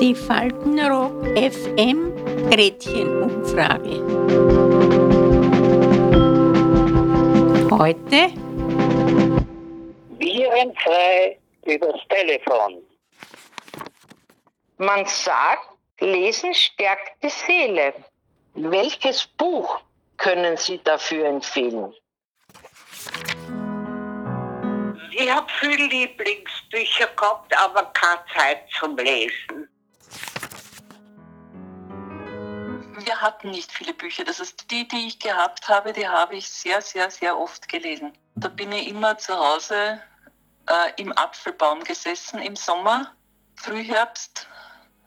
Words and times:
Die 0.00 0.14
Faltenrock 0.14 1.26
FM 1.36 2.16
Gretchenumfrage. 2.48 4.00
Heute 7.70 8.32
Virenfrei 10.16 11.38
übers 11.66 12.00
Telefon. 12.08 12.82
Man 14.78 15.04
sagt, 15.04 15.68
Lesen 16.00 16.54
stärkt 16.54 17.22
die 17.22 17.28
Seele. 17.28 17.92
Welches 18.54 19.26
Buch 19.26 19.78
können 20.16 20.56
Sie 20.56 20.80
dafür 20.82 21.26
empfehlen? 21.26 21.92
Ich 25.20 25.30
habe 25.30 25.46
viele 25.60 25.86
Lieblingsbücher 25.86 27.08
gehabt, 27.08 27.54
aber 27.54 27.84
keine 27.92 28.24
Zeit 28.34 28.62
zum 28.78 28.96
Lesen. 28.96 29.68
Wir 33.04 33.20
hatten 33.20 33.50
nicht 33.50 33.70
viele 33.70 33.92
Bücher. 33.92 34.24
Das 34.24 34.40
ist 34.40 34.70
die, 34.70 34.88
die 34.88 35.08
ich 35.08 35.18
gehabt 35.18 35.68
habe, 35.68 35.92
die 35.92 36.08
habe 36.08 36.36
ich 36.36 36.48
sehr, 36.48 36.80
sehr, 36.80 37.10
sehr 37.10 37.38
oft 37.38 37.68
gelesen. 37.68 38.16
Da 38.36 38.48
bin 38.48 38.72
ich 38.72 38.88
immer 38.88 39.18
zu 39.18 39.36
Hause 39.36 40.00
äh, 40.66 40.92
im 40.96 41.12
Apfelbaum 41.12 41.84
gesessen 41.84 42.40
im 42.40 42.56
Sommer, 42.56 43.14
Frühherbst, 43.56 44.48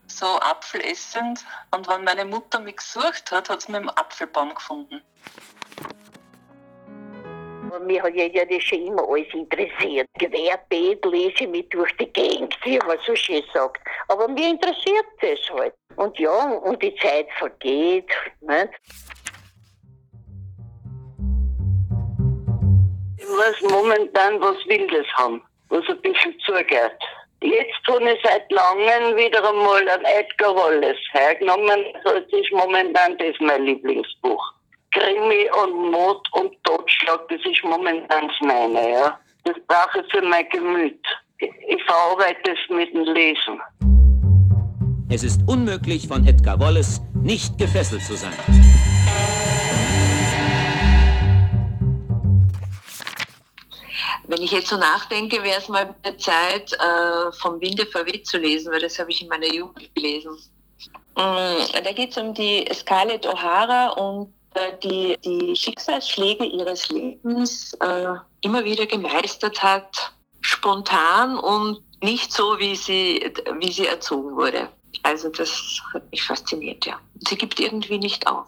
so 0.05 0.39
Apfel 0.41 0.81
essend. 0.81 1.43
Und 1.71 1.87
wenn 1.87 2.03
meine 2.03 2.25
Mutter 2.25 2.59
mich 2.59 2.77
gesucht 2.77 3.31
hat, 3.31 3.49
hat 3.49 3.63
sie 3.63 3.71
mich 3.71 3.81
im 3.81 3.89
Apfelbaum 3.89 4.53
gefunden. 4.53 5.01
Aber 7.73 7.85
Mir 7.85 8.03
hat 8.03 8.13
ja, 8.13 8.25
ja 8.25 8.45
das 8.45 8.61
schon 8.61 8.85
immer 8.85 9.03
alles 9.09 9.33
interessiert. 9.33 10.07
Querbeet 10.19 11.03
lese 11.05 11.43
ich 11.43 11.47
mich 11.47 11.67
durch 11.69 11.91
die 11.97 12.05
Gegend, 12.13 12.55
wie 12.63 12.77
man 12.77 12.99
so 13.03 13.15
schön 13.15 13.41
sagt. 13.51 13.81
Aber 14.09 14.27
mir 14.27 14.49
interessiert 14.51 15.05
das 15.21 15.39
halt. 15.51 15.73
Und 15.95 16.17
ja, 16.19 16.51
und 16.51 16.83
die 16.83 16.93
Zeit 16.97 17.27
vergeht. 17.39 18.11
Nicht? 18.41 18.69
Ich 23.17 23.27
muss 23.27 23.71
momentan 23.71 24.39
was 24.39 24.57
Wildes 24.67 25.07
haben, 25.15 25.41
was 25.69 25.83
ein 25.89 25.99
bisschen 26.01 26.37
zugeht. 26.45 26.99
Jetzt 27.41 27.87
habe 27.87 28.11
ich 28.11 28.19
seit 28.23 28.51
langem 28.51 29.17
wieder 29.17 29.49
einmal 29.49 29.89
ein 29.89 30.05
Edgar 30.05 30.55
Wallace 30.55 31.07
hergenommen. 31.11 31.85
Das 32.03 32.21
ist 32.31 32.51
momentan 32.51 33.17
das 33.17 33.35
mein 33.39 33.63
Lieblingsbuch. 33.63 34.52
Krimi 35.23 35.49
und 35.63 35.91
Mord 35.91 36.27
und 36.33 36.51
Totschlag, 36.63 37.27
das 37.29 37.39
ist 37.45 37.63
momentan 37.63 38.27
das 38.27 38.37
meine, 38.41 38.91
ja. 38.91 39.19
Das 39.45 39.55
brauche 39.67 40.01
ich 40.01 40.11
für 40.11 40.21
mein 40.21 40.47
Gemüt. 40.49 40.99
Ich 41.37 41.83
verarbeite 41.85 42.51
es 42.51 42.69
mit 42.69 42.93
dem 42.93 43.03
Lesen. 43.03 43.61
Es 45.09 45.23
ist 45.23 45.41
unmöglich, 45.47 46.07
von 46.07 46.25
Edgar 46.27 46.59
Wallace 46.59 47.01
nicht 47.13 47.57
gefesselt 47.57 48.03
zu 48.03 48.15
sein. 48.15 48.33
Wenn 54.27 54.41
ich 54.41 54.51
jetzt 54.51 54.67
so 54.67 54.77
nachdenke, 54.77 55.43
wäre 55.43 55.59
es 55.59 55.67
mal 55.67 55.93
Zeit, 56.17 56.73
äh, 56.73 57.31
vom 57.33 57.59
Winde 57.61 57.85
verweht 57.85 58.25
zu 58.25 58.37
lesen, 58.37 58.71
weil 58.71 58.81
das 58.81 58.97
habe 58.97 59.11
ich 59.11 59.21
in 59.21 59.27
meiner 59.27 59.53
Jugend 59.53 59.93
gelesen. 59.95 60.31
Mm, 61.15 61.83
da 61.83 61.91
geht 61.91 62.11
es 62.11 62.17
um 62.17 62.33
die 62.33 62.65
Scarlett 62.73 63.27
O'Hara 63.27 63.89
und 63.89 64.33
die 64.83 65.17
die 65.23 65.55
Schicksalsschläge 65.55 66.45
ihres 66.45 66.89
Lebens 66.89 67.73
äh, 67.75 68.13
immer 68.41 68.63
wieder 68.63 68.85
gemeistert 68.85 69.61
hat, 69.61 70.13
spontan 70.41 71.37
und 71.37 71.81
nicht 72.01 72.31
so, 72.33 72.59
wie 72.59 72.75
sie, 72.75 73.33
wie 73.59 73.71
sie 73.71 73.87
erzogen 73.87 74.35
wurde. 74.35 74.69
Also 75.03 75.29
das 75.29 75.81
hat 75.93 76.09
mich 76.11 76.23
fasziniert, 76.23 76.85
ja. 76.85 76.99
Sie 77.27 77.37
gibt 77.37 77.59
irgendwie 77.59 77.97
nicht 77.97 78.27
auf. 78.27 78.47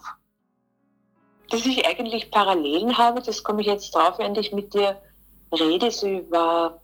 Dass 1.50 1.66
ich 1.66 1.86
eigentlich 1.86 2.32
Parallelen 2.32 2.98
habe, 2.98 3.22
das 3.22 3.44
komme 3.44 3.62
ich 3.62 3.68
jetzt 3.68 3.94
drauf, 3.96 4.18
während 4.18 4.38
ich 4.38 4.52
mit 4.52 4.74
dir 4.74 5.02
rede. 5.52 5.92
Sie 5.92 6.24
war, 6.30 6.82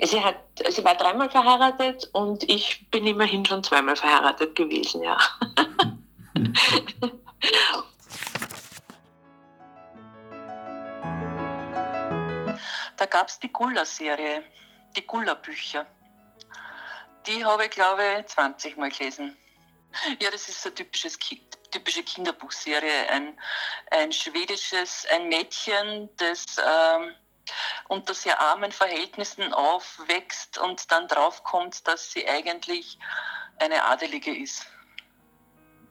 sie 0.00 0.20
hat, 0.20 0.36
sie 0.68 0.84
war 0.84 0.94
dreimal 0.94 1.30
verheiratet 1.30 2.08
und 2.12 2.48
ich 2.48 2.88
bin 2.90 3.06
immerhin 3.06 3.44
schon 3.44 3.64
zweimal 3.64 3.96
verheiratet 3.96 4.54
gewesen, 4.54 5.02
ja. 5.02 5.18
Da 13.02 13.06
gab 13.06 13.26
es 13.26 13.40
die 13.40 13.52
Gulla-Serie, 13.52 14.44
die 14.94 15.04
Gulla-Bücher. 15.04 15.84
Die 17.26 17.44
habe 17.44 17.64
ich, 17.64 17.72
glaube 17.72 18.20
ich, 18.20 18.26
20 18.26 18.76
Mal 18.76 18.92
gelesen. 18.92 19.36
Ja, 20.20 20.30
das 20.30 20.48
ist 20.48 20.62
so 20.62 20.68
eine 20.68 20.76
typisches 20.76 21.18
Ki 21.18 21.42
typische 21.72 22.04
Kinderbuchserie. 22.04 23.08
Ein, 23.10 23.36
ein 23.90 24.12
schwedisches, 24.12 25.04
ein 25.10 25.28
Mädchen, 25.28 26.10
das 26.16 26.46
ähm, 26.64 27.12
unter 27.88 28.14
sehr 28.14 28.40
armen 28.40 28.70
Verhältnissen 28.70 29.52
aufwächst 29.52 30.58
und 30.58 30.92
dann 30.92 31.08
draufkommt, 31.08 31.88
dass 31.88 32.12
sie 32.12 32.28
eigentlich 32.28 33.00
eine 33.58 33.82
Adelige 33.82 34.32
ist. 34.32 34.64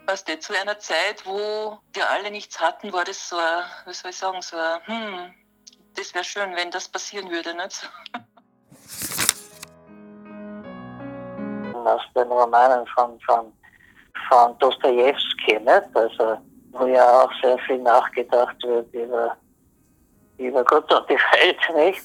Weißt 0.06 0.30
du, 0.30 0.40
zu 0.40 0.58
einer 0.58 0.80
Zeit, 0.80 1.26
wo 1.26 1.78
wir 1.92 2.10
alle 2.10 2.32
nichts 2.32 2.62
hatten, 2.62 2.94
war 2.94 3.04
das 3.04 3.28
so 3.28 3.36
ein, 3.36 3.66
wie 3.86 3.94
soll 3.94 4.12
ich 4.12 4.18
sagen, 4.18 4.42
so 4.42 4.56
ein, 4.56 4.88
hm, 4.88 5.36
das 5.96 6.14
wäre 6.14 6.24
schön, 6.24 6.56
wenn 6.56 6.72
das 6.72 6.88
passieren 6.88 7.30
würde, 7.30 7.54
nicht? 7.56 7.90
Aus 11.74 12.02
den 12.16 12.28
Romanen 12.32 12.86
von, 12.88 13.20
von, 13.22 13.52
von 14.30 14.58
Dostoevsky, 14.60 15.60
nicht? 15.60 15.84
Also, 15.96 16.38
wo 16.72 16.86
ja 16.86 17.24
auch 17.24 17.32
sehr 17.42 17.58
viel 17.60 17.80
nachgedacht 17.80 18.56
wird 18.64 18.94
über, 18.94 19.36
über 20.38 20.64
Gott 20.64 20.92
und 20.94 21.10
die 21.10 21.16
Welt, 21.16 21.60
nicht? 21.76 22.04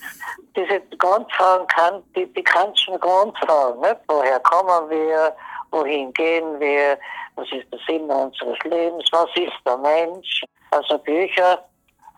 Diese 0.57 0.81
Grundfragen 0.97 1.67
kann, 1.67 2.03
die, 2.15 2.27
die 2.33 2.43
Grundfragen, 2.45 3.81
nicht? 3.81 4.01
Woher 4.09 4.41
kommen 4.41 4.91
wir? 4.91 5.37
Wohin 5.71 6.13
gehen 6.15 6.59
wir? 6.59 6.99
Was 7.35 7.47
ist 7.53 7.71
der 7.71 7.79
Sinn 7.87 8.11
unseres 8.11 8.59
Lebens? 8.65 9.09
Was 9.13 9.29
ist 9.37 9.53
der 9.67 9.77
Mensch? 9.77 10.43
Also 10.71 10.99
Bücher, 10.99 11.65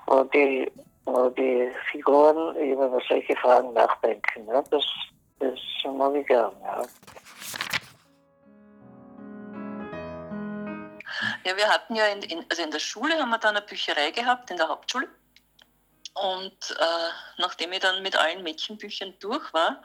wo 0.06 0.22
die, 0.24 0.70
die 1.36 1.70
Figuren 1.90 2.56
über 2.56 3.00
solche 3.08 3.36
Fragen 3.36 3.72
nachdenken. 3.72 4.46
Ja? 4.46 4.62
Das, 4.70 4.84
das 5.38 5.58
mag 5.84 6.14
ich 6.14 6.26
gern. 6.26 6.52
Ja. 6.62 6.82
Ja, 11.44 11.56
wir 11.56 11.68
hatten 11.68 11.94
ja 11.94 12.06
in, 12.06 12.22
in, 12.22 12.44
also 12.50 12.62
in 12.62 12.70
der 12.70 12.78
Schule 12.78 13.14
haben 13.18 13.30
wir 13.30 13.38
dann 13.38 13.56
eine 13.56 13.64
Bücherei 13.64 14.10
gehabt, 14.10 14.50
in 14.50 14.56
der 14.56 14.68
Hauptschule. 14.68 15.08
Und 16.14 16.76
äh, 16.78 17.10
nachdem 17.38 17.72
ich 17.72 17.80
dann 17.80 18.02
mit 18.02 18.16
allen 18.16 18.42
Mädchenbüchern 18.42 19.14
durch 19.20 19.52
war 19.54 19.82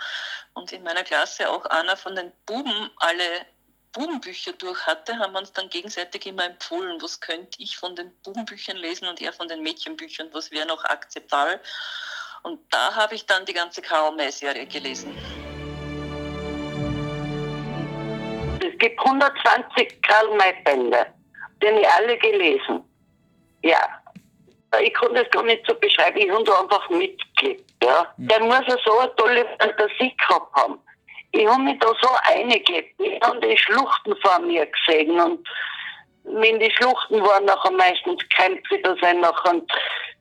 und 0.53 0.72
in 0.72 0.83
meiner 0.83 1.03
Klasse 1.03 1.50
auch 1.50 1.66
einer 1.66 1.95
von 1.95 2.16
den 2.16 2.31
Buben 2.45 2.89
alle 2.97 3.45
Bubenbücher 3.93 4.53
durch 4.53 4.85
hatte, 4.87 5.17
haben 5.19 5.33
wir 5.33 5.39
uns 5.39 5.53
dann 5.53 5.69
gegenseitig 5.69 6.25
immer 6.25 6.45
empfohlen, 6.45 6.99
was 7.01 7.21
könnte 7.21 7.61
ich 7.61 7.77
von 7.77 7.95
den 7.95 8.11
Bubenbüchern 8.23 8.77
lesen 8.77 9.07
und 9.07 9.21
er 9.21 9.31
von 9.31 9.47
den 9.47 9.61
Mädchenbüchern, 9.61 10.29
was 10.33 10.51
wäre 10.51 10.65
noch 10.65 10.83
akzeptabel. 10.83 11.59
Und 12.41 12.59
da 12.71 12.95
habe 12.95 13.15
ich 13.15 13.25
dann 13.25 13.45
die 13.45 13.53
ganze 13.53 13.81
Karl 13.81 14.15
May-Serie 14.15 14.65
gelesen. 14.65 15.15
Es 18.59 18.77
gibt 18.79 18.99
120 18.99 20.01
Karl 20.01 20.35
May-Bände, 20.37 21.05
die 21.61 21.67
habe 21.67 21.79
ich 21.79 21.87
alle 21.87 22.17
gelesen. 22.17 22.83
Ja. 23.61 24.01
Ich 24.81 24.93
kann 24.95 25.13
das 25.13 25.29
gar 25.29 25.43
nicht 25.43 25.63
so 25.67 25.75
beschreiben, 25.75 26.17
ich 26.17 26.31
habe 26.31 26.43
da 26.43 26.61
einfach 26.61 26.89
mitgelebt. 26.89 27.71
Ja. 27.83 28.11
Der 28.17 28.39
muss 28.39 28.65
ja 28.67 28.75
so 28.83 28.97
eine 28.97 29.15
tolle 29.15 29.45
Fantasie 29.59 30.15
gehabt 30.17 30.55
haben. 30.55 30.79
Ich 31.35 31.47
habe 31.47 31.63
mich 31.63 31.80
da 31.80 31.88
so 32.00 32.09
eingelebt. 32.31 32.94
Ich 33.00 33.21
habe 33.21 33.39
die 33.39 33.57
Schluchten 33.57 34.15
vor 34.21 34.39
mir 34.39 34.68
gesehen 34.68 35.19
und 35.19 35.47
in 36.25 36.59
die 36.59 36.71
Schluchten 36.71 37.21
waren 37.21 37.45
nachher 37.45 37.71
meistens 37.71 38.21
Kämpfe, 38.30 38.80
da 38.83 38.95
sind 39.01 39.21
nachher 39.21 39.59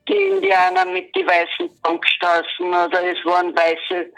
die 0.08 0.16
Indianer 0.16 0.86
mit 0.86 1.14
die 1.14 1.26
weißen 1.26 1.70
Bankstraßen 1.82 2.66
oder 2.66 3.04
es 3.04 3.24
waren 3.24 3.54
weiße, 3.54 4.10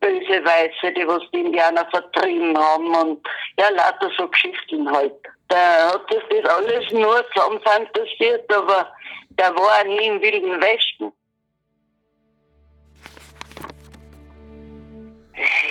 böse 0.00 0.44
Weiße, 0.44 0.92
die 0.92 1.08
was 1.08 1.22
die 1.32 1.40
Indianer 1.40 1.88
vertrieben 1.90 2.56
haben 2.56 2.94
und 2.94 3.26
ja, 3.58 3.70
lauter 3.70 4.10
so 4.16 4.28
Geschichten 4.28 4.90
halt. 4.92 5.14
Der 5.50 5.88
hat 5.88 6.02
das, 6.10 6.22
das 6.30 6.50
alles 6.50 6.92
nur 6.92 7.24
zusammen 7.32 7.60
fantasiert, 7.62 8.52
aber 8.54 8.92
der 9.30 9.56
war 9.56 9.84
nie 9.84 10.06
im 10.06 10.20
Wilden 10.20 10.60
Westen. 10.60 11.12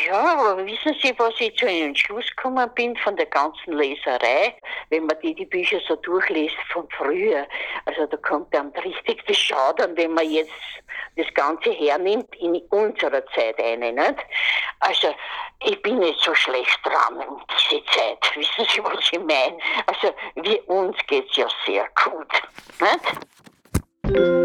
Ja, 0.07 0.37
aber 0.37 0.65
wissen 0.65 0.95
Sie, 1.01 1.13
was 1.17 1.33
ich 1.39 1.55
zu 1.55 1.67
einem 1.67 1.95
Schluss 1.95 2.25
gekommen 2.35 2.69
bin 2.75 2.95
von 2.97 3.15
der 3.15 3.25
ganzen 3.25 3.73
Leserei? 3.73 4.55
Wenn 4.89 5.07
man 5.07 5.19
die, 5.21 5.33
die 5.33 5.45
Bücher 5.45 5.79
so 5.87 5.95
durchliest 5.95 6.55
von 6.71 6.87
früher, 6.91 7.47
also 7.85 8.05
da 8.05 8.17
kommt 8.17 8.53
dann 8.53 8.71
richtig 8.83 9.25
das 9.25 9.37
Schaudern, 9.37 9.97
wenn 9.97 10.13
man 10.13 10.29
jetzt 10.29 10.51
das 11.15 11.25
Ganze 11.33 11.71
hernimmt 11.71 12.35
in 12.35 12.57
unserer 12.69 13.25
Zeit 13.27 13.59
eine, 13.59 13.91
nicht? 13.91 14.15
Also, 14.81 15.15
ich 15.63 15.81
bin 15.81 15.99
nicht 15.99 16.19
so 16.21 16.35
schlecht 16.35 16.79
dran 16.83 17.17
um 17.27 17.41
diese 17.57 17.83
Zeit. 17.85 18.19
Wissen 18.35 18.67
Sie, 18.71 18.83
was 18.83 19.09
ich 19.11 19.19
meine? 19.19 19.57
Also, 19.87 20.13
wir, 20.35 20.69
uns 20.69 20.97
geht's 21.07 21.35
ja 21.35 21.47
sehr 21.65 21.87
gut. 22.03 22.29
Nicht? 22.79 24.44